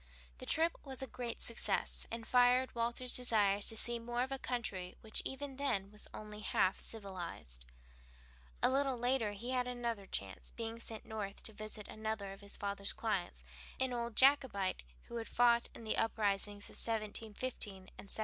The 0.39 0.47
trip 0.47 0.79
was 0.83 1.03
a 1.03 1.05
great 1.05 1.43
success, 1.43 2.07
and 2.09 2.25
fired 2.25 2.73
Walter's 2.73 3.15
desires 3.15 3.67
to 3.67 3.77
see 3.77 3.99
more 3.99 4.23
of 4.23 4.31
a 4.31 4.39
country 4.39 4.95
which 5.01 5.21
even 5.23 5.57
then 5.57 5.91
was 5.91 6.07
only 6.11 6.39
half 6.39 6.79
civilized. 6.79 7.65
A 8.63 8.69
little 8.71 8.97
later 8.97 9.33
he 9.33 9.51
had 9.51 9.67
another 9.67 10.07
chance, 10.07 10.49
being 10.49 10.79
sent 10.79 11.05
north 11.05 11.43
to 11.43 11.53
visit 11.53 11.87
another 11.87 12.31
of 12.31 12.41
his 12.41 12.57
father's 12.57 12.93
clients, 12.93 13.43
an 13.79 13.93
old 13.93 14.15
Jacobite 14.15 14.81
who 15.03 15.17
had 15.17 15.27
fought 15.27 15.69
in 15.75 15.83
the 15.83 15.97
uprisings 15.97 16.65
of 16.67 16.73
1715 16.77 17.71
and 17.71 17.83
1745. 17.85 18.19